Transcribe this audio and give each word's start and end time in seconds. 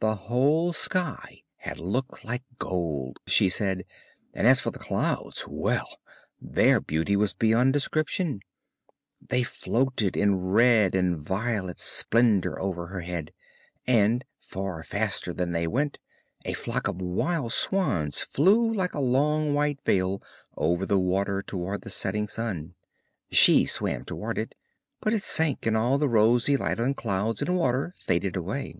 The 0.00 0.16
whole 0.16 0.72
sky 0.72 1.44
had 1.58 1.78
looked 1.78 2.24
like 2.24 2.42
gold, 2.58 3.18
she 3.26 3.48
said, 3.48 3.84
and 4.34 4.46
as 4.46 4.60
for 4.60 4.72
the 4.72 4.80
clouds! 4.80 5.44
well, 5.48 5.88
their 6.38 6.78
beauty 6.80 7.16
was 7.16 7.32
beyond 7.32 7.72
description; 7.72 8.40
they 9.26 9.44
floated 9.44 10.16
in 10.16 10.40
red 10.40 10.94
and 10.96 11.16
violet 11.16 11.78
splendour 11.78 12.60
over 12.60 12.88
her 12.88 13.00
head, 13.00 13.32
and, 13.86 14.24
far 14.40 14.82
faster 14.82 15.32
than 15.32 15.52
they 15.52 15.68
went, 15.68 15.98
a 16.44 16.52
flock 16.52 16.86
of 16.88 17.00
wild 17.00 17.52
swans 17.52 18.20
flew 18.20 18.70
like 18.74 18.94
a 18.94 19.00
long 19.00 19.54
white 19.54 19.78
veil 19.86 20.20
over 20.56 20.84
the 20.84 20.98
water 20.98 21.42
towards 21.42 21.84
the 21.84 21.90
setting 21.90 22.26
sun; 22.28 22.74
she 23.30 23.64
swam 23.64 24.04
towards 24.04 24.40
it, 24.40 24.54
but 25.00 25.14
it 25.14 25.22
sank 25.22 25.64
and 25.64 25.76
all 25.76 25.96
the 25.96 26.08
rosy 26.08 26.56
light 26.56 26.80
on 26.80 26.92
clouds 26.92 27.40
and 27.40 27.56
water 27.56 27.94
faded 27.98 28.34
away. 28.36 28.74